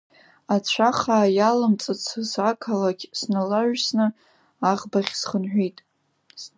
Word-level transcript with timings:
Ацәахаа 0.55 1.33
иалымҵыцыз 1.37 2.31
ақалақь 2.49 3.05
сналс-ҩалсны, 3.19 4.05
аӷбахь 4.71 5.13
схынҳәит. 5.19 5.77